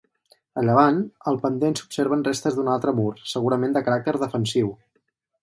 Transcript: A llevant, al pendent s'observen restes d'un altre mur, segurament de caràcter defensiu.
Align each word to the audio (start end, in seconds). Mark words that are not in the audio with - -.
A 0.59 0.61
llevant, 0.69 0.95
al 1.31 1.37
pendent 1.43 1.77
s'observen 1.79 2.23
restes 2.29 2.57
d'un 2.61 2.73
altre 2.77 2.95
mur, 3.01 3.13
segurament 3.35 3.77
de 3.77 3.85
caràcter 3.91 4.19
defensiu. 4.25 4.75